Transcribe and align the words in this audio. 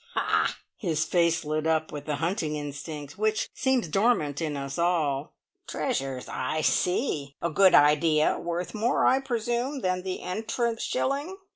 "Ha!" 0.15 0.57
His 0.77 1.05
face 1.05 1.45
lit 1.45 1.67
up 1.67 1.91
with 1.91 2.05
the 2.07 2.15
hunting 2.15 2.55
instinct, 2.55 3.19
which 3.19 3.47
seems 3.53 3.87
dormant 3.87 4.41
in 4.41 4.57
us 4.57 4.79
all. 4.79 5.35
"Treasures 5.67 6.27
I 6.27 6.61
see! 6.61 7.35
A 7.39 7.51
good 7.51 7.75
idea. 7.75 8.39
Worth 8.39 8.73
more, 8.73 9.05
I 9.05 9.19
presume, 9.19 9.81
than 9.81 10.01
the 10.01 10.23
entrance 10.23 10.81
shilling?" 10.81 11.37